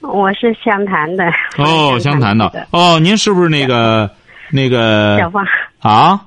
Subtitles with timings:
[0.00, 1.24] 我是湘潭的。
[1.58, 2.66] 哦， 湘潭的。
[2.70, 4.10] 哦，您是不是那个
[4.50, 5.44] 那个小芳
[5.80, 6.20] 啊？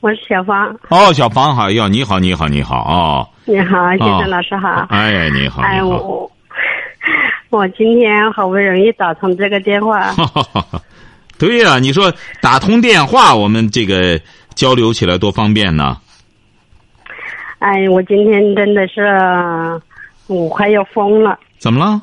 [0.00, 0.74] 我是小芳。
[0.88, 3.28] 哦，小芳好，哟，你好，你好，你好哦。
[3.44, 4.86] 你好，先生老师好。
[4.90, 5.62] 哎，你好。
[5.62, 6.30] 哎，我
[7.50, 10.14] 我今天好不容易打通这个电话。
[11.38, 14.20] 对呀，你说打通电话，我们这个
[14.54, 15.96] 交流起来多方便呢。
[17.58, 19.02] 哎，我今天真的是
[20.26, 21.38] 我快要疯了。
[21.58, 22.00] 怎么了？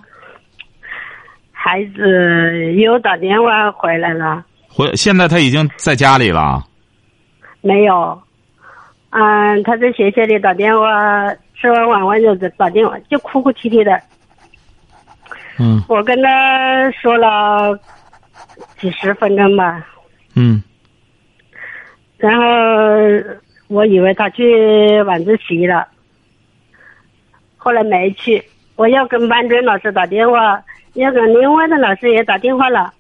[1.66, 4.46] 孩子又打电话回来了。
[4.70, 6.64] 回现在他已经在家里了。
[7.62, 8.22] 没有，
[9.10, 14.00] 嗯，他在学校里打电话，吃完晚饭就打电话，就哭哭啼啼的。
[15.58, 15.82] 嗯。
[15.90, 17.76] 我跟他说了
[18.78, 19.84] 几十分钟吧。
[20.36, 20.62] 嗯。
[22.18, 22.44] 然后。
[23.68, 25.88] 我以为他去晚自习了，
[27.58, 28.40] 后来没去。
[28.76, 30.64] 我要跟班主任老师打电话，
[30.96, 32.94] 要跟另外的老师也打电话了。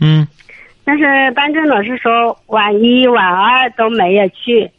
[0.00, 0.26] 嗯。
[0.84, 4.70] 但是班主任老师说晚一晚二都没有去。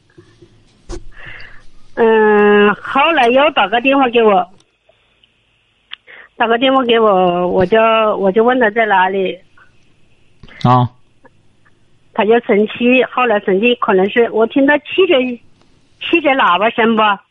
[1.95, 4.45] 嗯，后来又打个电话给我，
[6.35, 7.79] 打个电话给我，我就
[8.17, 9.37] 我就问他在哪里。
[10.63, 10.89] 啊。
[12.13, 15.13] 他就生气，后来生气可能是我听到汽车
[16.01, 17.23] 汽车喇叭声吧，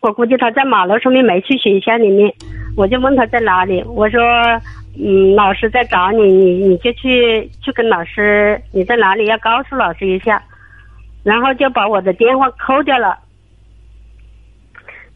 [0.00, 2.32] 我估计他在马路上面没去学校里面，
[2.76, 4.20] 我就问他在哪里，我说
[4.98, 10.42] 嗯老师在找你，你你就去去跟老师你在哪里要告诉老师一下，
[11.22, 13.18] 然后就把我的电话扣掉了。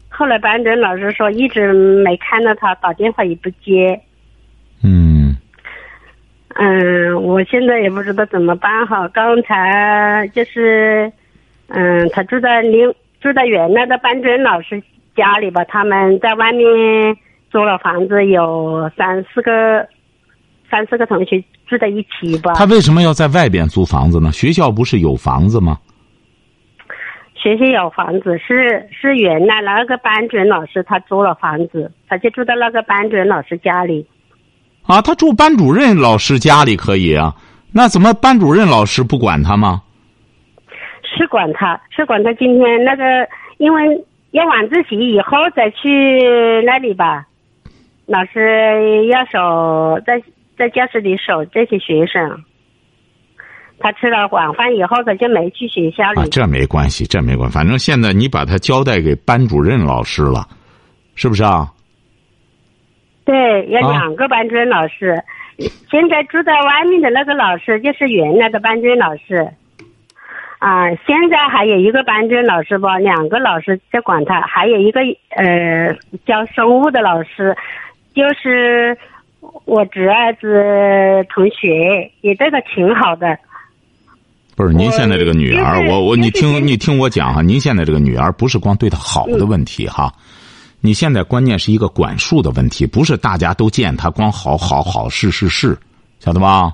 [0.07, 4.01] 后来班主任老师说一直没看到他打电话也不接。
[4.83, 5.35] 嗯，
[6.55, 9.07] 嗯我现在也不知道怎么办好。
[9.09, 11.11] 刚才就是，
[11.67, 14.81] 嗯，他住在另住在原来的班主任老师
[15.15, 17.15] 家里吧，他们在外面
[17.49, 19.87] 租了房子，有三四个
[20.69, 22.53] 三四个同学住在一起吧。
[22.53, 24.31] 他为什么要在外边租房子呢？
[24.31, 25.77] 学校不是有房子吗？
[27.35, 34.05] 学校有房子，是是原来那个班主任老师他租了房子，他就住在那个班主任老师家里。
[34.83, 37.33] 啊，他住班主任老师家里可以啊，
[37.71, 39.81] 那怎么班主任老师不管他吗？
[41.01, 42.33] 是管他，是管他。
[42.33, 43.03] 今天那个，
[43.57, 47.25] 因为要晚自习以后再去那里吧，
[48.09, 50.19] 老师要守在
[50.57, 52.43] 在教室里守这些学生。
[53.81, 56.21] 他吃了晚饭以后，他就没去学校里。
[56.21, 57.55] 啊，这没关系，这没关系。
[57.55, 60.45] 反正现在你把他交代给班主任老师了，
[61.13, 61.71] 是不是啊？
[63.25, 65.23] 对，有两个班主任老师，
[65.89, 69.47] 现在住在外面的那个老师就是原来的班主任老师，
[70.57, 74.99] 啊，现在还有一个班主任老师吧，两个老师在管他，还有一个
[75.29, 77.55] 呃教生物的老师，
[78.13, 78.97] 就是
[79.65, 83.37] 我侄儿子同学，也对他挺好的。
[84.55, 90.13] 不是您现在这个女儿，我我你听你听我讲哈，您现在这个女儿不是光对她好的问题哈。
[90.81, 95.77] 你现在关键是一个管束的问题，不是大家都见她光好好好是是是，
[96.19, 96.71] 晓得吧？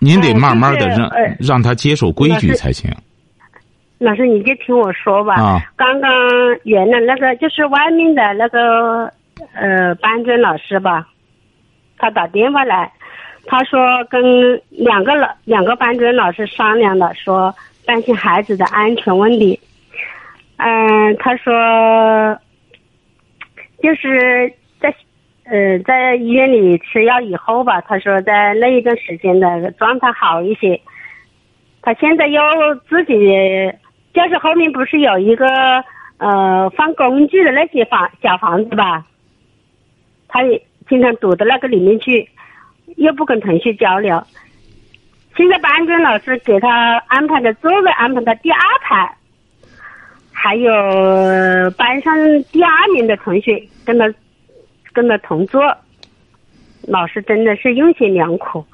[0.00, 2.90] 您得慢慢的让让他接受规矩才行。
[3.98, 5.34] 老师，你就听我说吧。
[5.34, 5.60] 啊。
[5.76, 6.10] 刚刚
[6.64, 9.08] 原来那个就是外面的那个
[9.54, 11.08] 呃班主任老师吧，
[11.98, 12.92] 他打电话来，
[13.46, 17.54] 他说跟两个老两个班主任老师商量了，说
[17.86, 19.58] 担心孩子的安全问题。
[20.56, 22.38] 嗯，他说，
[23.82, 24.94] 就是在
[25.44, 30.80] 呃在医院里吃药以后吧，他说在那一段时间的状态好一些。
[31.82, 32.40] 他现在又
[32.88, 33.12] 自己
[34.14, 35.46] 教室后面不是有一个
[36.18, 39.04] 呃放工具的那些房小房子吧？
[40.32, 42.26] 他也经常躲到那个里面去，
[42.96, 44.20] 又不跟同学交流。
[45.36, 49.14] 现在班主任老师给他安排的座位安排到第二排。
[50.34, 50.72] 还有
[51.76, 54.12] 班上第二名的同学跟他
[54.92, 55.62] 跟他同桌，
[56.88, 58.64] 老师真的是用心良苦。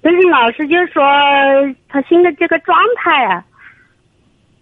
[0.00, 1.04] 但是老师就说
[1.88, 3.44] 他现在这个状态啊，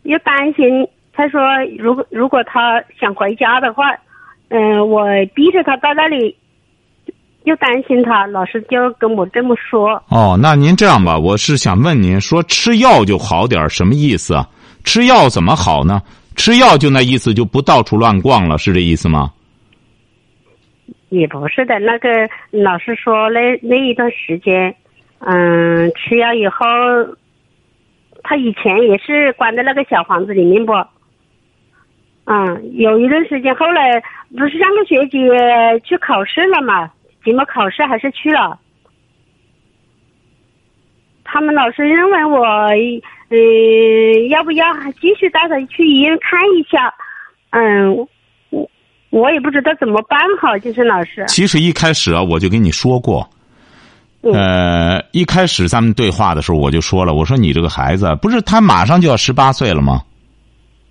[0.02, 1.40] 又担心他说
[1.78, 3.96] 如果如果他想回家的话，
[4.48, 5.04] 嗯、我
[5.34, 6.36] 逼着他到那里，
[7.44, 10.02] 又担心他，老师就跟我这么说。
[10.08, 14.48] 哦，那您这样吧，我是想问您说吃药就好点儿什么意思啊？
[14.84, 16.00] 吃药怎么好呢？
[16.36, 19.32] 吃药就那意思就不到处乱逛了，是这意思吗？
[21.08, 22.08] 也不是的，那个
[22.50, 24.74] 老师说那那一段时间，
[25.20, 26.64] 嗯，吃药以后，
[28.22, 30.72] 他以前也是关在那个小房子里面不，
[32.30, 34.02] 嗯，有一段时间，后来
[34.36, 35.16] 不是上个学期
[35.82, 36.90] 去考试了嘛，
[37.24, 38.58] 期末考试还是去了。
[41.24, 42.44] 他们老师认为我，
[43.30, 44.66] 嗯、要不要
[45.00, 46.92] 继续带他去医院看一下？
[47.48, 47.96] 嗯，
[48.50, 48.70] 我
[49.08, 51.24] 我也不知道怎么办好，就是老师。
[51.28, 53.26] 其实一开始啊，我就跟你说过，
[54.22, 60.02] 嗯呃，一开始咱们对话的时候我就说了，我说你这个孩子不是他马上就要十八岁了吗？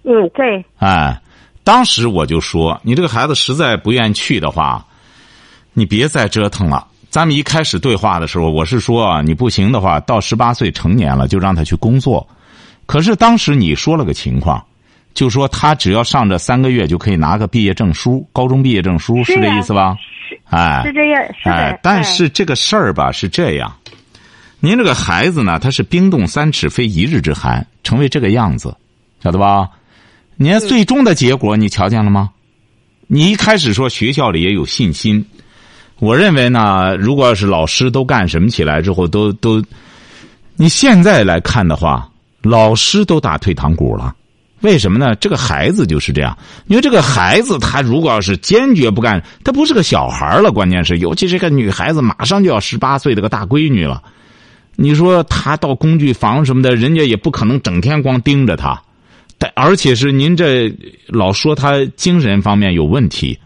[0.04, 1.20] 嗯，对，哎，
[1.68, 4.86] 当时我就说，你这个孩子实在不愿去的话，
[5.74, 6.88] 你别再折腾了。
[7.10, 12.26] 咱们一开始对话的时候，我是说啊，你不行的话，到十八岁成年了就让他去工作。
[12.86, 14.64] 可是当时你说了个情况，
[15.14, 19.98] 就说他只要上这三个月就可以拿个毕业证书，高中毕业证书，是这意思吧？
[20.46, 21.22] 哎，是这样。
[21.44, 23.70] 哎，但是这个事儿吧是这样，
[24.62, 28.74] 您这个孩子呢，他是冰冻三尺非一日之寒，成为这个样子，
[29.22, 29.68] 晓得吧？
[30.40, 32.30] 您最终的结果你瞧见了吗？
[33.08, 35.26] 你一开始说学校里也有信心，
[35.98, 39.64] 我认为呢，如果要是老师都干什么起来之后，都都，
[40.56, 42.08] 你现在来看的话，
[42.44, 44.16] 老师都打退堂鼓了。
[44.62, 45.16] 为什么呢？
[45.16, 46.38] 这个孩子就是这样，
[46.68, 54.04] 因为这个孩子他如果要是坚决不干，他不是个小孩了，关键是，尤其这个女孩子马上就要十八岁的个大闺女了，
[54.76, 58.80] 你说她到工具房什么的，人家也不可能整天光盯着她，
[59.40, 60.74] 但而且是您这
[61.08, 63.40] 老说他精神方面有问题，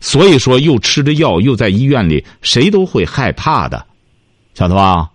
[0.00, 3.84] 所以说又吃着药又在医院里，谁都会害怕的，
[4.54, 5.10] 晓得吧？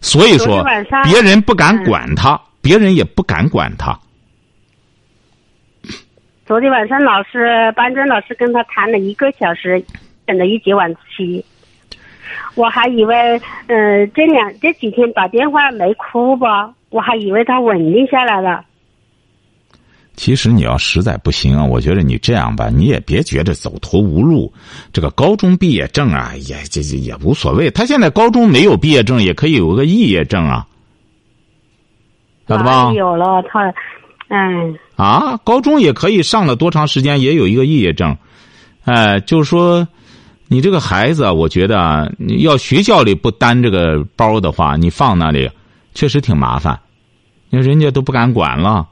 [0.00, 0.64] 所以说
[1.04, 3.98] 别人不敢管他，别人也不敢管他。
[6.46, 9.82] 昨天晚上老师班主任老师跟他谈了一个小时，
[10.26, 11.44] 等了一节晚自习。
[12.54, 13.14] 我还以为，
[13.66, 18.64] 呃，这两这几天打电话没哭吧，我还以为他稳定下来了。
[20.20, 24.52] 其实你要实在不行啊，我觉得你这样吧，你也别觉得走投无路。
[24.92, 27.70] 这个高中毕业证啊，也这这也无所谓。
[27.70, 30.66] 他现在高中没有毕业证，也可以有个肄业证啊，
[32.46, 32.92] 晓得吧？
[32.92, 33.72] 有了他，
[34.28, 38.14] 嗯，啊，高中也可以上了多长时间，也有一个肄业证。
[38.84, 39.88] 哎、就是说，
[40.48, 45.50] 你这个孩子啊，我觉得要学校里不担这个包的话，你放那里
[45.94, 46.78] 确实挺麻烦，
[47.48, 48.86] 因为人家都不敢管了，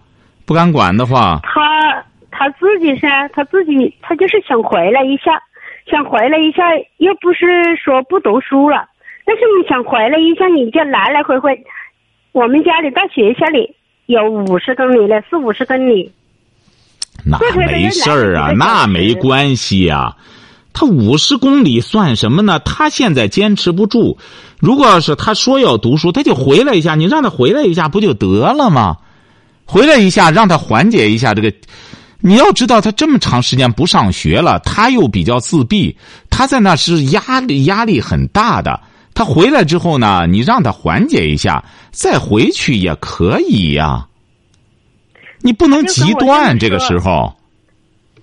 [0.48, 1.40] 不敢管的话。
[1.42, 5.38] 他他自己噻，他自己他就是想回来一下，
[5.90, 6.62] 想回来一下，
[6.96, 8.86] 又不是说不读书了，
[9.26, 11.62] 但是你想回来一下，你就来来回回，
[12.32, 16.10] 我们家里到学校里有五十公里了，四五十公里。
[17.26, 20.16] 那没事儿啊，那没关系呀、
[20.72, 22.58] 他五十公里算什么呢？
[22.60, 24.16] 他现在坚持不住。
[24.60, 28.96] 如果要是他说要读书，他就回来一下，你让他回来一下不就得了吗？
[29.68, 31.52] 回来一下，让他缓解一下这个。
[32.20, 35.94] 你要知道，他这么长时间不上学了，他又比较自闭，
[36.30, 38.80] 他在那是压力压力很大的。
[39.14, 44.06] 他回来之后呢，你让他缓解一下，再回去也可以呀、
[45.42, 47.34] 你不能极端这个时候。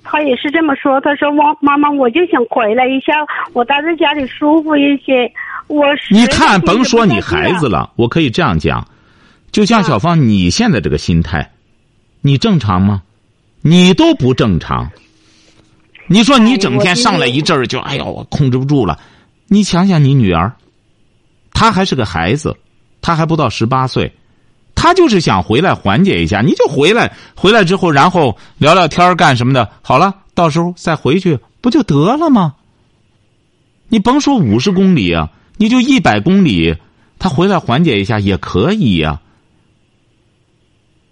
[0.03, 3.13] 他也是这么说，他说妈妈妈，我就想回来一下，
[3.53, 5.31] 我待在家里舒服一些。
[5.67, 8.85] 我你看，甭说你孩子了，我可以这样讲，
[9.55, 11.49] 就像小芳你现在这个心态，
[12.19, 13.03] 你正常吗？
[13.61, 14.91] 你都不正常。
[16.07, 18.99] 你说你整天上来一阵儿就哎呦，我控制不住了。
[19.47, 20.51] 你想想你女儿，
[21.53, 22.53] 她还是个孩子，
[23.01, 24.11] 她还不到十八岁，
[24.75, 26.41] 她就是想回来缓解一下。
[26.41, 29.71] 你就回来，回来之后，然后聊聊天儿干什么的。
[29.81, 32.55] 好了，到时候再回去不就得了吗？
[33.87, 36.75] 你甭说五十公里啊，你就一百公里，
[37.17, 39.21] 她回来缓解一下也可以呀、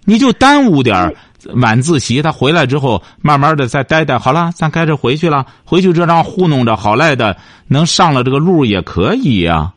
[0.05, 1.13] 你就耽误点
[1.55, 5.45] 晚自习，他回来之后慢慢的再待待，好了，咱该着回去了。
[5.65, 7.36] 回去这张糊弄着，好赖的
[7.67, 9.74] 能上了这个路也可以呀、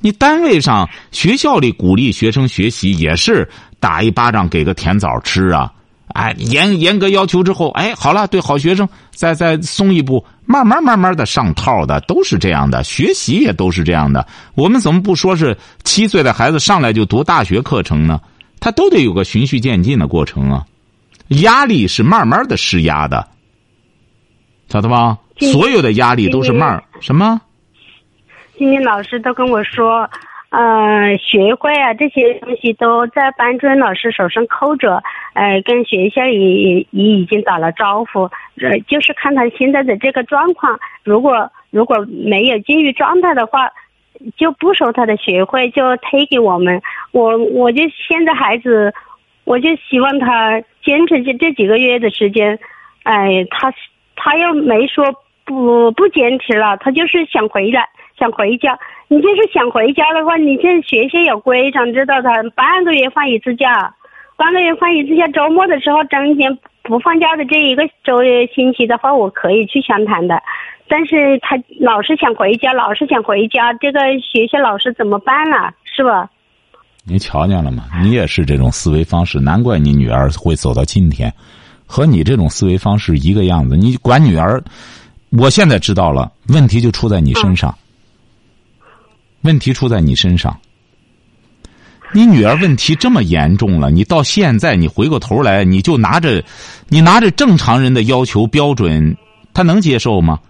[0.00, 3.48] 你单位上、学校里鼓励学生学习，也是
[3.80, 5.72] 打一巴掌给个甜枣吃啊！
[6.14, 14.26] 哎，严严格要求之后，哎，好了，对好学生再再松一步，慢慢慢慢的上套的，都是这样的，学习也都是这样的。
[14.54, 18.20] 我们怎么不说是七岁的孩子上来就读大学课程呢？
[18.60, 20.64] 他都得有个循序渐进的过程啊！
[21.42, 23.28] 压力是慢慢的施压的，
[24.68, 25.18] 晓得吧？
[25.38, 27.40] 所有的压力都是慢儿什么？
[28.56, 30.10] 今天老师都跟我说，
[30.48, 35.02] 呃，学会啊这些东西都在班主任老师手上扣着，
[35.34, 36.38] 呃，跟学校也
[36.80, 43.68] 也已经打了招呼，呃，就是看他现在的这个状况，如果如果没有进入状态的话，
[44.36, 46.80] 就不收他的学费，就退给我们。
[47.12, 48.92] 我我就现在孩子，
[49.44, 52.58] 我就希望他坚持这这几个月的时间，
[53.02, 53.72] 哎，他
[54.16, 55.04] 他又没说
[55.44, 57.88] 不不坚持了，他就是想回来。
[58.18, 63.94] 想回家，你就是想回家的话，你这学校有规章知道他，半个月放一次假，
[64.36, 68.18] 半个月放一次假，周末的时候中间不放假的这一个周
[68.52, 70.42] 星期的话，我可以去湘潭的。
[70.88, 75.72] 但是他老是想回家，老是想回家，这个学校老师怎么办了？
[75.84, 76.30] 是吧？
[77.04, 77.84] 你瞧见了吗？
[78.02, 81.32] 你也是这种思维方式，难怪你女儿会走到今天，
[81.86, 83.76] 和你这种思维方式一个样子。
[83.76, 84.62] 你管女儿，
[85.30, 87.74] 我现在知道了，问题就出在你身上。
[89.42, 90.58] 问题出在你身上。
[92.12, 96.42] 你女儿问题这么严重了，你到现在你回过头来，你就拿着，
[96.88, 99.16] 你拿着正常人的要求标准，
[99.52, 100.40] 她能接受吗？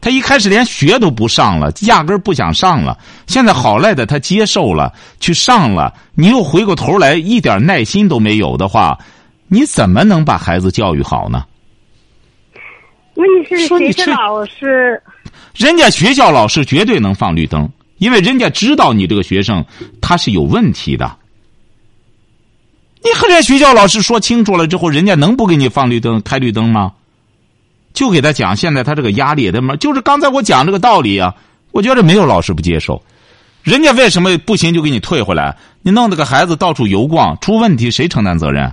[0.00, 2.96] 她一开始连学都不上了，压根儿不想上了。
[3.26, 8.98] 现在好赖的他接受了，去上了，你又回过头来一点耐心都没有的话，
[9.48, 11.44] 你怎么能把孩子教育好呢？
[13.14, 15.02] 问题是学校老师，
[15.56, 17.68] 人家学校老师绝对能放绿灯。
[17.98, 19.64] 因为人家知道你这个学生
[20.00, 21.16] 他是有问题的，
[23.02, 26.92] 你和人家学校老师说清楚了之后，人家能不给你放绿灯、开绿灯吗？
[27.98, 31.34] 就给他讲，现在他这个压力的嘛，就是刚才我讲这个道理啊。
[31.72, 33.02] 我觉得没有老师不接受，
[33.64, 35.56] 人家为什么不行就给你退回来？
[35.82, 38.72] 你弄这个孩子到处游逛，出问题谁承担责任？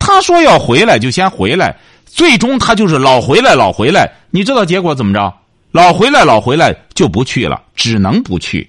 [0.00, 5.32] 他说要回来就先回来，最终他就是老回来老回来，你知道结果怎么着？
[5.70, 8.68] 老回来，老回来就不去了，只能不去。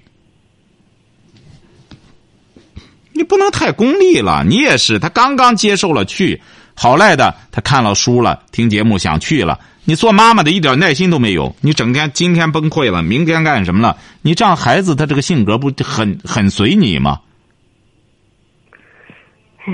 [3.12, 5.00] 你不能太功利了，你也是。
[5.00, 6.40] 他刚刚接受了去，
[6.74, 9.58] 好赖的，他看了书了，听节目想去了。
[9.84, 13.96] 你做妈妈的一点耐心都没有，你整天今天崩溃了，明天干什么了？
[14.22, 17.20] 你这样孩子他这个性格不很 很随你吗？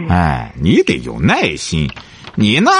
[0.08, 1.88] 哎，你得有耐心，
[2.34, 2.70] 你那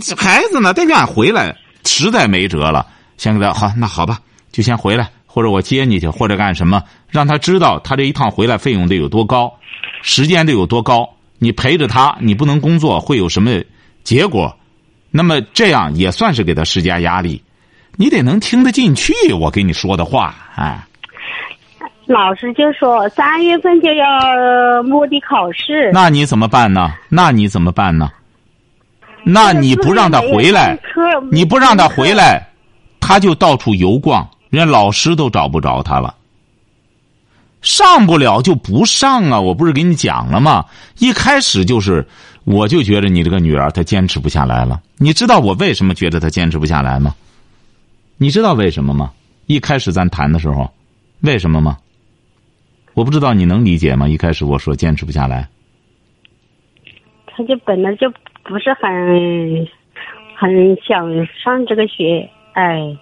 [0.00, 2.86] 这孩子呢，得愿回来，实在没辙了。
[3.16, 4.18] 先给他好，那好吧，
[4.50, 9.52] 就先回来，或者我接你去，或者干什么，让他知道他这一趟回来费用得有多高，
[10.02, 11.11] 时间得有多高。
[11.42, 13.50] 你陪着他，你不能工作，会有什么
[14.04, 14.56] 结果？
[15.10, 17.42] 那么这样也算是给他施加压力。
[17.96, 20.86] 你得能听得进去我跟你说的话，哎。
[22.06, 26.92] 老师就说三月份就要摸底考试，那你怎么办呢？
[27.08, 28.08] 那你怎么办呢？
[29.24, 30.78] 那你不让他回来，
[31.32, 32.48] 你不让他回来。
[33.00, 36.14] 他就到处游逛，人家老师都找不着他了。
[37.62, 39.40] 上不了就不上啊！
[39.40, 40.66] 我不是给你讲了吗？
[40.98, 42.06] 一开始就是，
[42.44, 44.82] 我就觉得你这个女儿她坚持不下来了。
[44.98, 47.14] 你知道我为什么觉得她坚持不下来吗？
[48.18, 49.12] 你知道为什么吗？
[49.46, 50.70] 一开始咱谈的时候，
[51.20, 51.78] 为什么吗？
[52.94, 54.06] 我不知道你能理解吗？
[54.08, 55.48] 一开始我说坚持不下来，
[57.26, 58.10] 他就本来就
[58.44, 59.66] 不是很
[60.36, 62.28] 很想上这个学。
[62.54, 62.96] 哎，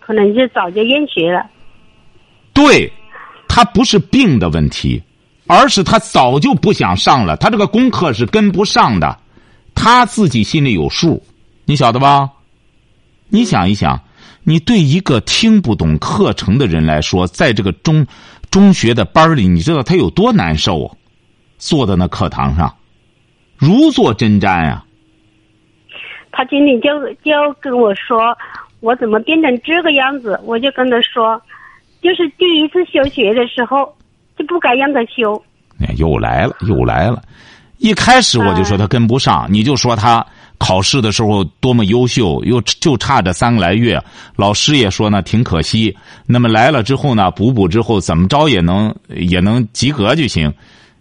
[0.00, 1.46] 可能就早就厌学了。
[2.52, 2.90] 对，
[3.58, 5.02] 他不是病的问题，
[5.48, 7.36] 而是他早就不想上了。
[7.38, 9.18] 他这个功课是跟不上的，
[9.74, 11.20] 他自己心里有数，
[11.64, 12.30] 你晓得吧？
[13.28, 14.00] 你想一想，
[14.44, 18.06] 你对一个听不懂课程的人来说，在这个中
[18.48, 20.96] 中学的班里，你知道他有多难受？
[21.58, 22.72] 坐在那课堂上，
[23.56, 24.84] 如坐针毡呀。
[26.30, 28.38] 他今天就就跟我说，
[28.78, 30.38] 我怎么变成这个样子？
[30.44, 31.42] 我就跟他说，
[32.02, 33.92] 就是第一次休学的时候
[34.38, 35.42] 就不该让他休。
[35.96, 37.22] 又来了，又来了！
[37.78, 40.24] 一开始我就说他跟不上，你就说他
[40.58, 44.02] 考试的时候多么优秀，又就差这三个来月，
[44.36, 45.96] 老师也说呢挺可惜。
[46.26, 50.52] 那么来了之后呢，补补之后怎么着也能也能及格就行。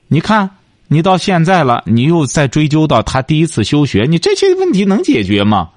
[0.08, 0.50] 你看。
[0.90, 5.68] 你到现在了，你又再追究到他第一次休学，你这些问题能解决吗？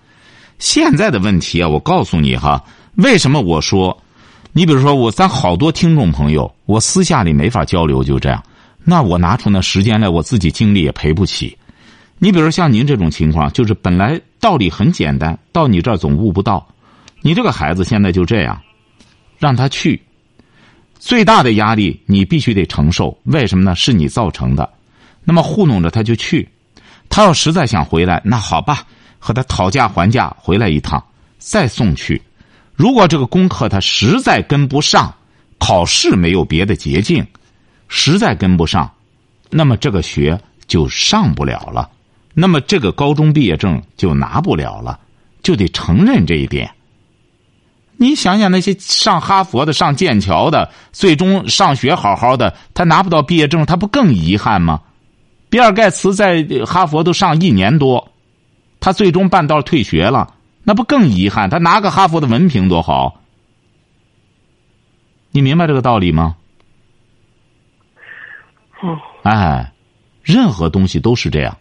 [0.60, 2.62] 现在的问题啊，我告诉你哈，
[2.94, 4.00] 为什么我说，
[4.52, 8.42] 你比如说我咱好多听众朋友，我私下里没法交流，就这样，
[8.83, 11.57] 那我拿出那时间来，我自己精力也赔不起。
[12.19, 16.66] 你比如像您这种情况，就是本来道理很简单，到你这儿总悟不到。
[17.23, 18.61] 你这个孩子现在就这样，
[19.38, 20.02] 让他去，
[20.99, 23.75] 最大的压力你必须得承受，为什么呢？
[23.76, 24.69] 是你造成的。
[25.23, 26.49] 那么糊弄着他就去，
[27.09, 28.83] 他要实在想回来，那好吧，
[29.19, 31.02] 和他讨价还价回来一趟，
[31.38, 32.21] 再送去。
[32.80, 35.14] 如果这个功课他实在跟不上，
[35.58, 37.22] 考试没有别的捷径，
[37.88, 38.90] 实在跟不上，
[39.50, 41.90] 那么这个学就上不了了，
[42.32, 44.99] 那么这个高中毕业证就拿不了了，
[45.42, 46.70] 就得承认这一点。
[47.99, 54.80] 你想想那些上哈佛的、上剑桥的，最终上学好好的，他拿不到毕业证，他不更遗憾吗？
[55.50, 58.10] 比尔盖茨在哈佛都上一年多，
[58.80, 60.32] 他最终半道退学了。
[60.62, 61.49] 那不更遗憾？
[61.49, 63.21] 他拿个哈佛的文凭多好，
[65.31, 66.37] 你明白这个道理吗？
[69.23, 69.73] 哎，
[70.23, 71.57] 任何东西都是这样。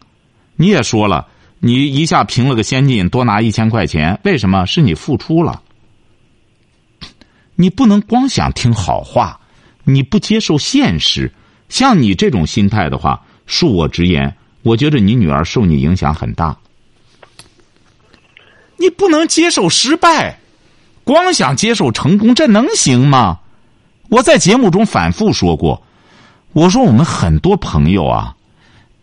[0.56, 1.28] 你也说了，
[1.60, 4.66] 你一下评了个先进，多拿一千块钱，为什么？
[4.66, 5.62] 是你付出了。
[7.56, 9.40] 你不能光想听好话，
[9.84, 11.32] 你不接受现实。
[11.68, 16.58] 像你这种心态的话，恕我直言，我觉得你女儿受你影响很大。
[18.80, 20.40] 你不能接受失败，
[21.04, 23.40] 光想接受成功，这能行吗？
[24.08, 25.84] 我在节目中反复说过，
[26.54, 28.36] 我说我们很多朋友啊，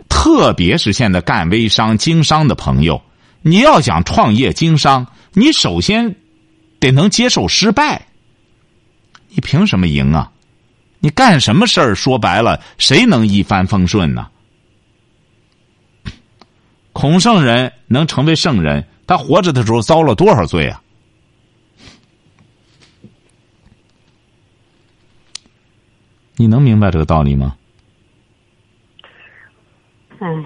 [0.09, 3.01] 特别是现在干微商、经商的朋友，
[3.43, 6.17] 你要想创业经商，你首先
[6.81, 8.07] 得能接受失败。
[9.29, 10.33] 你凭什么赢啊？
[10.99, 11.95] 你干什么事儿？
[11.95, 14.27] 说白了，谁能一帆风顺呢？
[16.93, 18.87] 孔圣人能成为圣人。
[19.07, 20.83] 他活着的时候遭了多少罪啊？
[26.39, 27.57] 你能明白这个道理吗？
[30.19, 30.45] 嗯，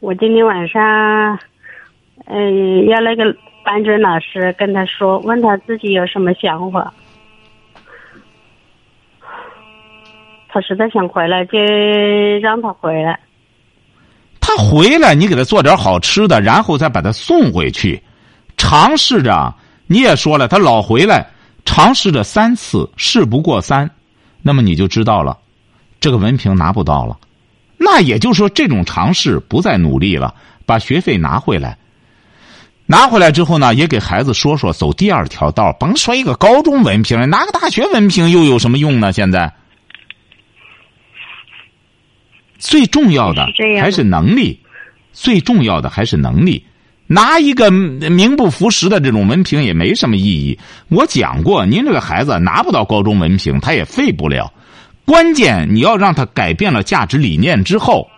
[0.00, 1.38] 我今天晚上，
[2.26, 3.24] 嗯，要那个
[3.64, 6.92] 班主任老师跟他说，问他自己有什么想法。
[10.48, 11.58] 他实在想回来，就
[12.42, 13.18] 让他回来。
[14.56, 18.02] 他回来，你给他做点好吃的，然后再把他送回去，
[18.56, 19.54] 尝试着。
[19.86, 21.26] 你也说了，他老回来，
[21.64, 23.90] 尝试着三次，事不过三，
[24.42, 25.36] 那么你就知道了，
[26.00, 27.16] 这个文凭拿不到了。
[27.78, 30.34] 那也就是说，这种尝试不再努力了，
[30.64, 31.76] 把学费拿回来。
[32.86, 39.12] 拿回来之后呢，也给孩子说说走第二条道，甭说一个高中文凭，拿个大学文凭又有什么用呢？
[39.12, 39.52] 现在。
[42.62, 43.44] 最重要的
[43.80, 44.60] 还是能力，
[45.12, 46.64] 最重要的还是能力。
[47.08, 50.56] 拿一个名不符实的这种文凭也没什么意义。
[50.88, 54.52] 我讲过，您这个孩子拿不到高中文凭，他也废不了。
[55.04, 58.08] 关键你要让他改变了价值理念之后，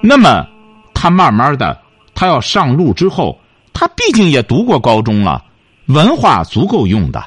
[0.00, 0.46] 那么
[0.94, 1.76] 他慢慢的，
[2.14, 3.40] 他要上路之后，
[3.72, 5.44] 他毕竟也读过高中了，
[5.86, 7.22] 文化足够用的。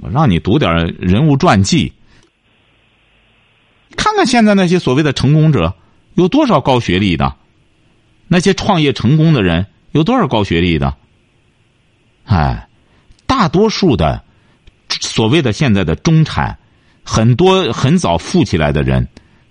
[0.00, 1.92] 我让你读点人物传记。
[4.02, 5.76] 看看现在那些所谓的成功者，
[6.14, 7.36] 有多少高学历的？
[8.26, 10.96] 那些创业成功的人有多少高学历的？
[12.24, 12.68] 哎，
[13.28, 14.24] 大多数的
[14.88, 16.58] 所谓的现在的中产，
[17.04, 19.06] 很多很早富起来的人，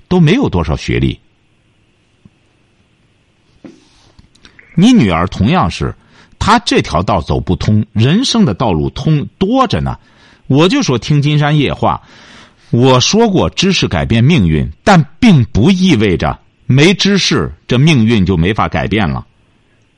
[0.10, 1.18] 都没有多少学历。
[4.76, 5.96] 你女儿同样是，
[6.40, 9.98] 她这条道走不通，人生的道路通多着呢。
[10.48, 12.02] 我就说听金山夜话。
[12.72, 19.28] 我说过，知识改变命运，但并不意味着没知识，这命运就没法改变了。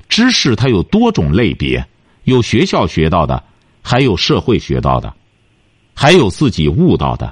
[0.09, 1.85] 知识它有多种类别，
[2.23, 3.43] 有学校学到的，
[3.83, 5.13] 还有社会学到的，
[5.93, 7.31] 还有自己悟到的。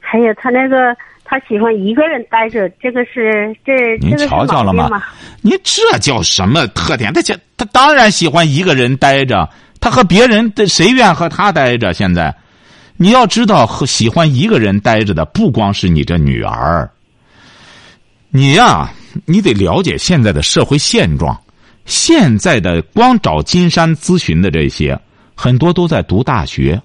[0.00, 5.00] 还有他那个，他喜欢一个人待着，这个是这您瞧瞧了吗？
[5.40, 7.12] 你这叫什么特点？
[7.12, 7.22] 他
[7.56, 9.48] 他当然喜欢一个人待着。
[9.80, 11.92] 他和别人谁愿和他待着？
[11.94, 12.34] 现在，
[12.96, 16.88] 你要知道，和喜欢一个人待着的不光是你这女儿。
[18.28, 18.92] 你呀，
[19.24, 21.36] 你得了解现在的社会现状。
[21.86, 24.96] 现在的光找金山咨询的这些，
[25.34, 26.80] 很多都在读大学，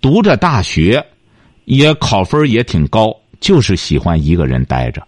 [0.00, 1.02] 读着大学，
[1.64, 5.00] 也考分也挺高，就是喜欢一个人待着。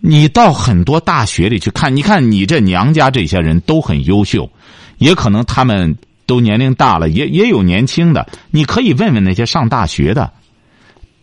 [0.00, 4.50] 你到很多大学里去看，你看你这娘家这些人都很优秀。
[4.98, 8.28] 也可能他们都年龄大了，也也有年轻的。
[8.50, 10.30] 你可以问问那些上大学的，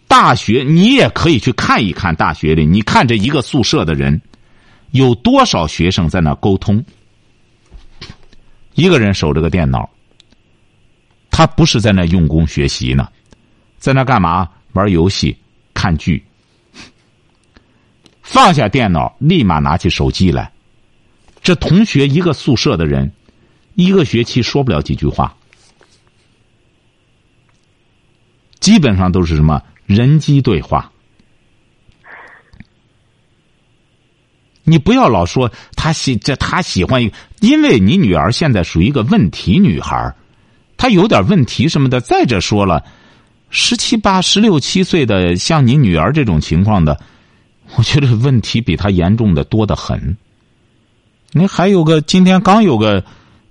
[0.08, 2.66] 大学你也可以去看一看大学里。
[2.66, 4.20] 你看这一个宿舍的人，
[4.92, 6.84] 有多少学生在那沟通？
[8.74, 9.90] 一个人守着个电脑，
[11.30, 13.08] 他不是在那用功学习呢，
[13.78, 14.50] 在那干嘛？
[14.74, 15.38] 玩游戏、
[15.74, 16.24] 看剧。
[18.22, 20.52] 放下电脑，立马拿起手机来。
[21.44, 23.12] 这同学一个宿舍的人。
[23.76, 25.36] 一个学期说不了几句话，
[28.60, 30.92] 基本上都是什么人机对话。
[34.64, 37.00] 你不要老说他喜这他喜欢，
[37.40, 40.16] 因为你女儿现在属于一个问题女孩
[40.76, 42.02] 她有点问题什么的。
[42.02, 42.84] 再者说了，
[43.52, 47.00] 十七八、十六七岁的像你女儿这种情况的，
[47.76, 50.18] 我觉得问题比她严重的多得很。
[51.32, 53.04] 你还有个今天刚有个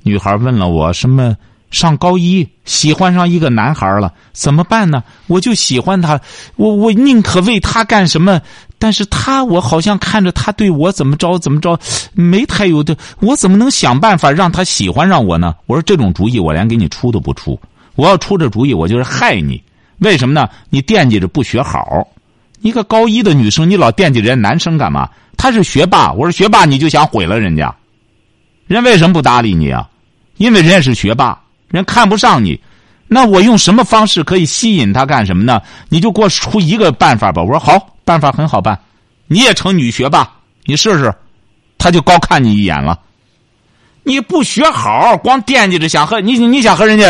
[0.05, 1.37] 女孩问了我什么？
[1.71, 5.03] 上高一喜欢上一个男孩了，怎么办呢？
[5.27, 6.21] 我就喜欢他，
[6.55, 8.41] 我我宁可为他干什么？
[8.79, 11.77] 但是他我好像看着他对我怎么着怎么着，
[12.13, 15.53] 没太有的，我怎么能想办法让他喜欢上我呢？
[15.67, 17.59] 我说这种主意我连给你出都不出，
[17.97, 19.61] 我要出这主意我就是害你。
[19.99, 20.49] 为什么呢？
[20.71, 22.07] 你惦记着不学好，
[22.61, 25.09] 一个高一的女生你老惦记人家男生干嘛？
[25.37, 27.75] 他是学霸，我说学霸你就想毁了人家，
[28.69, 29.89] 人为什么不搭理你啊？
[30.37, 31.41] 因为人家是学霸。
[31.69, 32.61] 人看不上你，
[33.09, 35.61] 那我用什么方式可以吸引他干什么呢？
[35.89, 37.43] 你就给我出一个办法吧。
[37.43, 38.79] 我说好，办法很好办，
[39.27, 40.31] 你也成女学霸，
[40.65, 41.13] 你试试，
[41.77, 43.01] 他就高看你一眼了。
[44.05, 47.07] 你不学好，光惦记着想和你，你想和人家，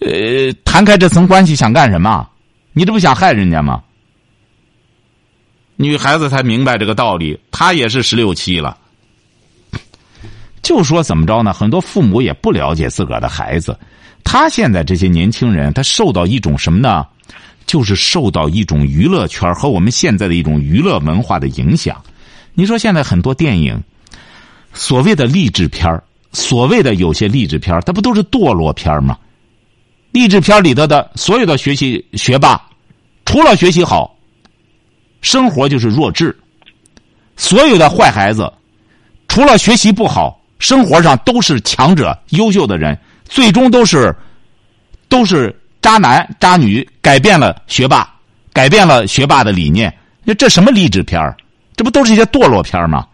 [0.00, 2.28] 呃，谈开这层关系，想干什么？
[2.72, 3.82] 你这不想害人家吗？
[5.76, 8.76] 女孩子才明白这个道理，她也是十六七了。
[10.64, 11.52] 就说怎么着呢？
[11.52, 13.78] 很多父母也不了解自个儿的孩子。
[14.24, 17.06] 他现在这些年轻人，他受到一种什么呢？
[17.66, 22.02] 就是受到一种娱乐圈和我们现在的一种娱乐文化的影响。
[22.54, 23.78] 你说现在很多电影，
[24.72, 29.18] 所谓的励志片所谓的有些励志片它不都是堕落片吗？
[30.12, 32.60] 励志片里头的所有的学习学霸，
[33.24, 34.16] 除了学习好，
[35.20, 36.34] 生活就是弱智；
[37.36, 38.50] 所有的坏孩子，
[39.28, 42.98] 除了学习不好，生活上都是强者、优秀的人。
[43.26, 44.16] 最终都是，
[45.10, 48.10] 都是渣男渣女，改变了学霸，
[48.50, 49.94] 改变了学霸的理念。
[50.38, 51.20] 这什么励志片
[51.76, 53.06] 这不都是一些堕落片吗？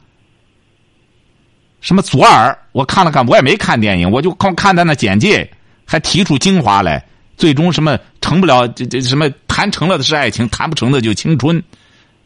[1.80, 2.56] 什么左耳？
[2.70, 5.50] 我看了看，我也没看电影，我就光看他那简介，
[5.84, 7.04] 还提出精华来。
[7.36, 8.68] 最终什么成不了？
[8.68, 11.60] 这这什么谈成了的是爱情，谈不成的就青春。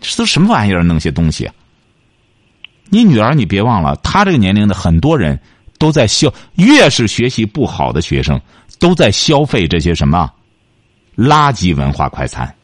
[0.03, 0.83] 这都什么玩意儿？
[0.83, 1.47] 弄些东西。
[1.47, 1.55] 啊
[2.91, 5.39] 你女儿，你别忘了，她这个年龄的很多人。
[5.77, 8.41] 都在消，越是学习不好的学生，
[8.79, 10.33] 都在消费这些什么
[11.17, 12.55] 垃圾文化快餐，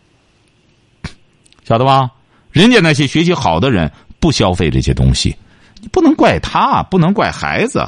[1.65, 2.09] 晓得吧？
[2.53, 5.37] 人家那些学习好的人不消费这些东西，
[5.83, 7.87] 你不能怪他，不能怪孩子。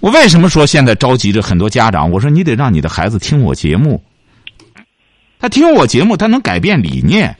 [0.00, 2.08] 我为什么说现在着急着很多家长？
[2.08, 4.02] 我说你得让你的孩子听我节目，
[5.40, 7.36] 他听我节目，他能改变理念，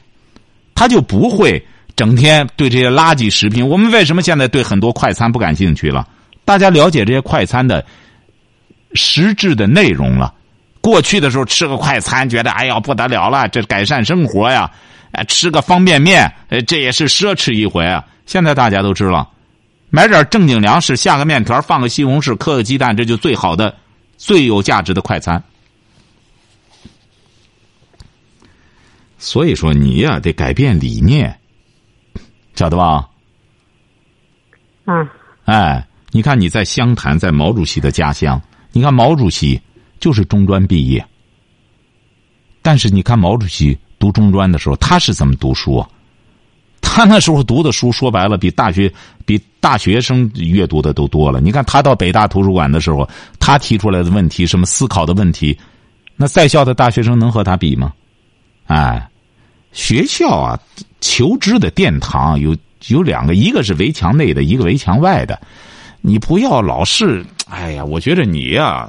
[0.74, 1.64] 他就不会
[1.98, 3.68] 整天对这些垃圾食品。
[3.68, 6.06] 我们为什么现在对很多快餐不感兴趣了？
[6.44, 7.84] 大家了解这些快餐的
[8.92, 10.32] 实质的内容了。
[10.80, 14.70] 过去的时候吃个快餐，觉得哎呀不得了了，这改善生活呀！
[15.26, 16.32] 吃个方便面，
[16.68, 18.04] 这也是奢侈一回啊。
[18.26, 19.34] 现在大家都知道，
[19.90, 23.74] 买点正经粮食，下个面条，放个西红柿，磕个鸡蛋，这就最好的、
[24.16, 25.42] 最有价值的快餐。
[29.18, 31.37] 所以说，你呀得改变理念，
[32.58, 33.08] 晓得吧？
[34.86, 35.08] 嗯。
[35.44, 35.84] 哎。
[36.10, 38.40] 你看你在湘潭，在毛主席的家乡。
[38.72, 39.60] 你看毛主席
[40.00, 41.04] 就是中专毕业，
[42.62, 45.84] 但是你看毛主席读中专的时候，他是怎么读书？
[46.80, 48.90] 他那时候读的书，说白了比大学
[49.26, 51.42] 比大学生阅读的都多了。
[51.42, 53.06] 你看他到北大图书馆的时候，
[53.38, 55.56] 他提出来的问题，什么思考的问题，
[56.16, 57.92] 那在校的大学生能和他比吗？
[58.64, 59.06] 哎，
[59.72, 60.58] 学校啊，
[61.00, 62.56] 求知的殿堂有
[62.88, 65.40] 有两个，一个是围墙内的，一个围墙外的。
[66.00, 68.88] 你不要老是，哎呀，我觉得你呀，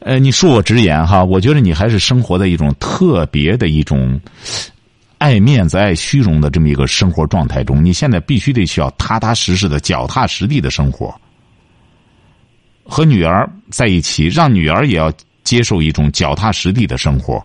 [0.00, 4.20] 呃，你恕我直言哈，我觉得你还是生活在一种特别的一种
[5.16, 7.82] 爱面子、爱虚荣的这么一个生活状态中。
[7.82, 11.14] 你现在必须得需要踏踏实实的、脚踏实地的生活，
[12.84, 15.10] 和女儿在一起，让女儿也要
[15.42, 17.42] 接受一种脚踏实地的生活，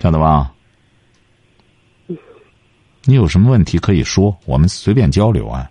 [0.00, 0.50] 晓得吧？
[3.04, 5.70] 你有什么问题可以说，我们随便交流啊。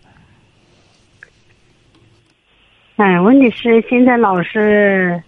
[2.98, 5.22] 哎，问题是现在老师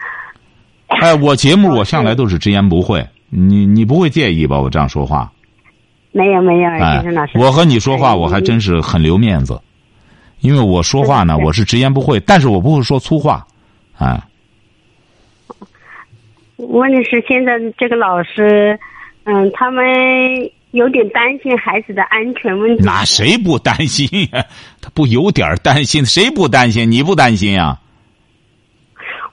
[0.88, 4.58] 哎，我节目我向来都是直言不讳，你你不会介意吧？
[4.58, 5.30] 我这样说话？
[6.12, 9.60] 没有没有，哎，我和你说话我还真是很留面子，
[10.40, 13.46] 因为我说话呢，我是直言不讳，但是我不会说粗话，
[13.98, 14.26] 啊。
[16.56, 18.78] 问题是现在这个老师，
[19.24, 19.84] 嗯，他们。
[20.72, 22.84] 有点担心孩子的安全问题。
[22.84, 24.44] 那谁不担心呀？
[24.82, 26.04] 他不有点担心？
[26.04, 26.90] 谁不担心？
[26.90, 27.78] 你不担心呀？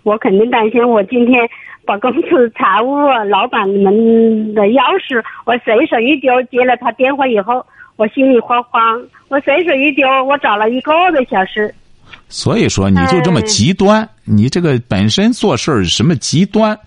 [0.04, 0.88] 我肯定担心。
[0.88, 1.42] 我今天
[1.86, 2.96] 把公司财务
[3.30, 7.66] 老板们的钥匙，我随手一丢，接了他电话以后，
[7.98, 8.82] 我心里慌慌，
[9.28, 11.74] 我随手一丢，我找了一个多小时。
[12.30, 16.78] 所以说，你就这么极端，你这个本身做事儿什么极端，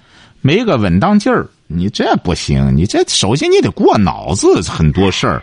[0.46, 2.76] 没个稳当劲儿，你这不行。
[2.76, 5.42] 你这首先你得过脑子很多事儿。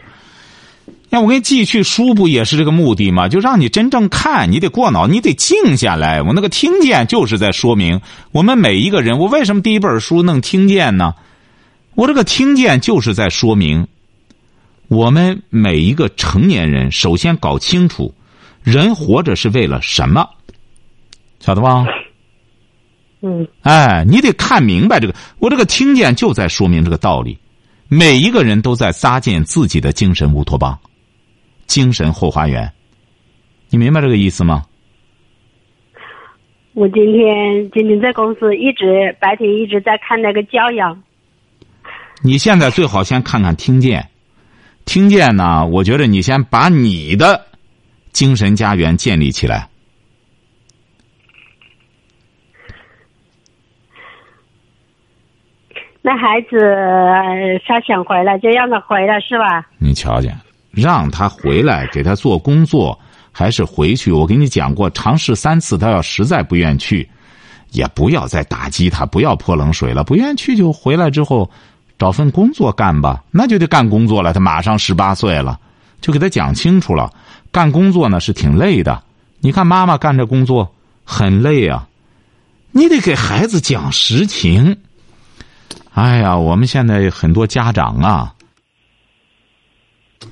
[1.10, 3.28] 那我给你寄去书，不也是这个目的吗？
[3.28, 6.22] 就让你真正看，你得过脑，你得静下来。
[6.22, 8.00] 我那个听见就是在说明，
[8.32, 11.14] 我们每一个人，我为什么第一本书能听见呢？
[11.96, 13.86] 我这个听见就是在说明，
[14.88, 18.14] 我们每一个成年人首先搞清楚，
[18.64, 20.26] 人活着是为了什么，
[21.42, 21.86] 晓得吧？
[23.26, 25.16] 嗯，哎，你得看明白这个。
[25.40, 27.38] 我这个听见就在说明这个道理，
[27.88, 30.78] 每一个人都在搭建自己的精神乌托邦。
[31.66, 32.70] 精神后花园，
[33.70, 34.66] 你明白这个意思吗？
[36.74, 41.02] 我今天今天在公司一直白天一直在看那个教养。
[42.22, 44.10] 你现在最好先看看听见，
[44.84, 45.66] 听见呢？
[45.66, 47.46] 我觉得你先把你的
[48.12, 49.70] 精神家园建立起来。
[56.06, 56.58] 那孩子
[57.66, 59.66] 他想回来，就让他回来是吧？
[59.80, 60.38] 你瞧见。
[60.70, 63.00] 让他回来给他做工作，
[63.32, 64.12] 还是回去？
[64.12, 67.08] 我跟你讲过，尝试三次，他要实在不愿去，
[67.72, 70.04] 也不要再打击他，不要泼冷水了。
[70.04, 71.50] 不愿去就回来之后，
[71.98, 73.24] 找份工作干吧。
[73.32, 74.34] 那就得干工作了。
[74.34, 75.58] 他马上十八岁了，
[76.02, 77.10] 就给他讲清楚了。
[77.52, 79.02] 干工作呢是挺累的。
[79.40, 80.74] 你看妈妈干这工作
[81.06, 81.88] 很累啊，
[82.72, 84.76] 你得给孩子讲实情。
[85.94, 88.34] 哎呀，我们现在很多家长啊。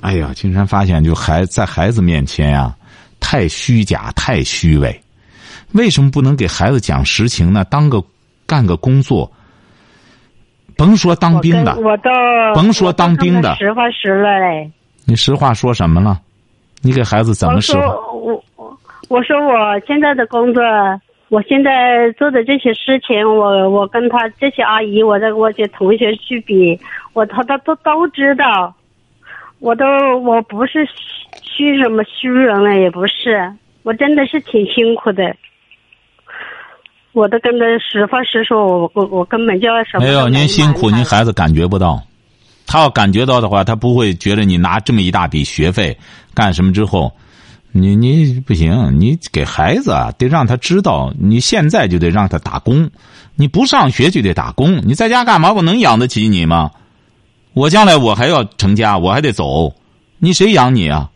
[0.01, 2.75] 哎呀，金山发现，就孩在孩子面前呀，
[3.19, 4.99] 太虚假，太虚伪。
[5.73, 7.63] 为什么不能给孩子讲实情呢？
[7.65, 8.03] 当个
[8.47, 9.31] 干个工作，
[10.75, 12.09] 甭说当兵的，我都
[12.55, 14.71] 甭说当兵的，实话实了嘞。
[15.05, 16.19] 你实话说什么了？
[16.81, 17.79] 你给孩子怎么说？
[17.79, 18.77] 我我
[19.09, 20.61] 我说我现在的工作，
[21.31, 26.77] 我现在做的这些事情，我我跟他这些阿姨，我的我些同学去比，
[27.13, 28.75] 我他他都都知道。
[29.59, 29.85] 我都
[30.19, 30.85] 我不是
[31.41, 33.49] 虚什么虚荣了，也不是，
[33.83, 35.33] 我真的是挺辛苦的。
[37.13, 40.27] 我都跟他实话实说，我我我根本就什么没有。
[40.27, 42.01] 您辛苦，您孩子感觉不到。
[42.67, 45.97] 他要感觉到的话，他不会觉得你拿这么一大笔学费
[46.33, 47.09] 干什么之后，
[47.71, 48.99] 你你不行。
[48.99, 52.89] 你给孩子啊，得让他知道，你现在就得让他打工。
[53.35, 54.81] 你不上学就得打工。
[54.85, 55.53] 你在家干嘛？
[55.53, 56.71] 我能养得起你吗？
[57.53, 59.73] 我将来我还要成家，我还得走，
[60.19, 61.09] 你谁养你啊？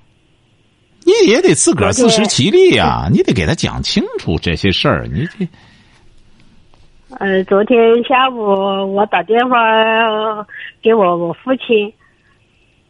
[1.06, 3.08] 你也得自个儿自食其力呀！
[3.12, 5.08] 你得给他讲清楚这些事儿。
[5.08, 5.48] 你这……
[7.20, 9.56] 呃，昨天下午我打电话
[10.82, 11.94] 给我我父亲，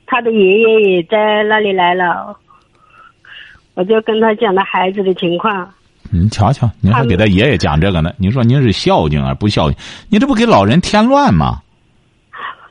[0.08, 2.36] 他的爷爷也在那里来了，
[3.76, 5.70] 我就跟他讲了孩子的情况。
[6.12, 8.12] 你瞧瞧，您还给他爷爷讲这个呢？
[8.18, 9.78] 您说您是孝敬啊，不孝敬？
[10.10, 11.60] 你这不给老人添乱吗？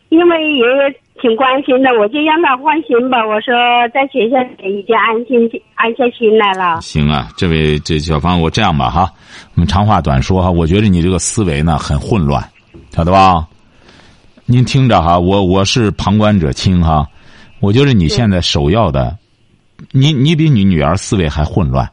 [0.09, 3.19] 因为爷爷挺关心的，我就让他放心吧。
[3.27, 3.53] 我说
[3.93, 4.37] 在学校
[4.67, 6.81] 已经安心安下心来了。
[6.81, 9.11] 行啊，这位这小芳，我这样吧哈，
[9.55, 10.51] 我们长话短说哈。
[10.51, 12.43] 我觉得你这个思维呢很混乱，
[12.91, 13.47] 晓得吧？
[14.47, 17.07] 您听着哈，我我是旁观者清哈。
[17.61, 19.17] 我觉得你现在首要的，
[19.93, 21.89] 你你比你女儿思维还混乱。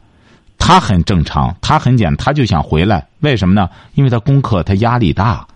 [0.58, 3.06] 她很正常，她很简，她就想回来。
[3.20, 3.68] 为什么呢？
[3.94, 5.46] 因为她功课她压力大。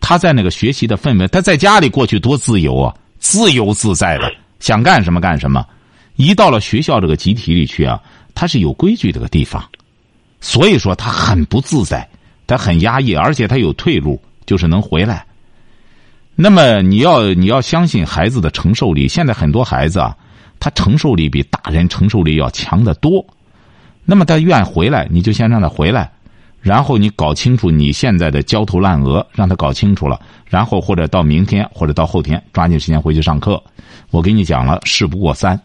[0.00, 4.30] 她在那个学习的氛围，她在家里过去多自由啊，自由自在的，
[4.60, 5.64] 想干什么干什么。
[6.16, 8.00] 一到了学校这个集体里去啊，
[8.34, 9.64] 他是有规矩这个地方，
[10.40, 12.08] 所以说他很不自在，
[12.46, 15.26] 他很压抑，而且他有退路，就是能回来。
[16.36, 20.16] 那么你要你要相信孩子的承受力，现在很多孩子啊，
[20.64, 23.22] 他承受力比大人承受力要强得多。
[24.02, 26.10] 那么他愿回来，你就先让他回来。
[26.62, 33.62] 然后你搞清楚你现在的焦头烂额，让他搞清楚了，然后或者到明天或者到后天抓紧时间回去上课。
[34.10, 35.60] 我给你讲了，事不过三，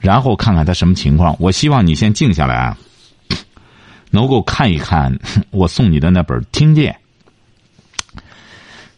[0.00, 1.36] 然后看看他什么情况。
[1.38, 2.76] 我希望你先静下来啊，
[4.10, 5.16] 能够看一看
[5.52, 6.92] 我送你的那本《听见》。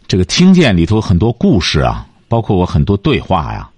[0.08, 3.68] 这个《听见》里头很多故事啊，包括我很多对话呀。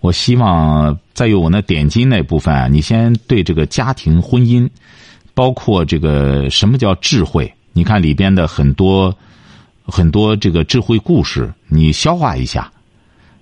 [0.00, 4.68] 我希望再有我那点金那部分，你先对这个家庭婚姻。
[5.32, 7.50] 包括这个什么叫智慧？
[7.72, 9.16] 你看里边的很多
[9.84, 12.70] 很多这个智慧故事，你消化一下，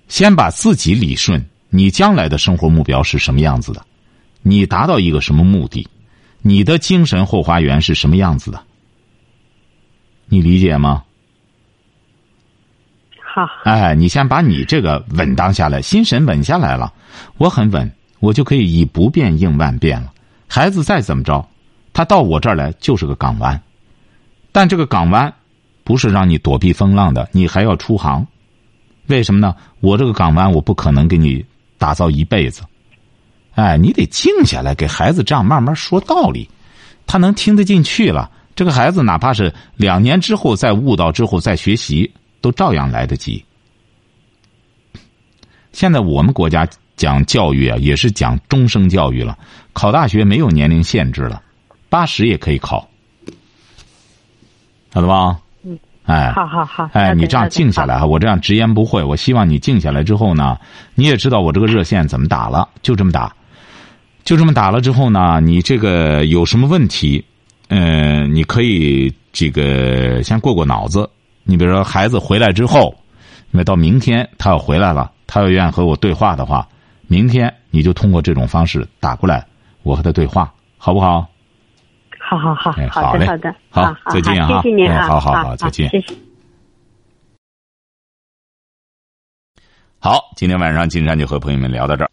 [0.07, 1.43] 先把自己理顺。
[1.69, 3.83] 你将来的生活目标是什么样子的？
[4.43, 5.85] 你达到一个什么目的？
[6.41, 8.61] 你的精神后花园是什么样子的？
[10.27, 11.03] 你理解吗？
[13.31, 16.91] 好，哎，你先把你这个稳当下来，心神稳下来了，
[17.37, 17.89] 我很稳，
[18.19, 20.11] 我就可以以不变应万变了。
[20.47, 21.47] 孩子再怎么着，
[21.93, 23.61] 他到我这儿来就是个港湾，
[24.51, 25.31] 但这个港湾
[25.83, 28.25] 不是让你躲避风浪的，你还要出航。
[29.07, 29.55] 为什么呢？
[29.79, 31.45] 我这个港湾，我不可能给你
[31.77, 32.63] 打造一辈子。
[33.53, 36.49] 哎，你得静下来，给孩子这样慢慢说道理，
[37.05, 38.29] 他能听得进去了。
[38.55, 43.43] 这个孩子哪怕是两年之后再悟到之后再学习，都照样来得及。
[45.71, 49.37] 现在我们国家讲教育啊，也是讲终生教育了，
[49.71, 51.41] 考大学没有年龄限制了，
[51.89, 52.89] 八十也可以考，
[54.93, 55.39] 晓得吧？
[55.63, 59.01] 嗯，哎，好好好，哎，你这样静下来哈，我这样直言不讳。
[59.03, 60.57] 我希望你静下来之后呢，
[60.95, 63.33] 你也知道我这个热线怎么打了，就这么打，
[64.25, 67.23] 就这么打了之后呢，你这个有什么问题，
[67.67, 71.09] 呃，你可以这个先过过脑子。
[71.49, 72.95] 你比如说孩子回来之后，
[73.49, 76.67] 那到明天他要回来了，他要愿意和我对话的话，
[77.07, 79.43] 明天你就通过这种方式打过来，
[79.81, 81.27] 我和他对话，好不好？
[82.19, 86.15] 好好好，哎好嘞好的好的，好好再见啊谢谢您啊，好好好再见谢谢。
[89.97, 92.11] 好，今天晚上金山就和朋友们聊到这儿。